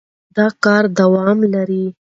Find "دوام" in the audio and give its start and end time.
0.97-1.39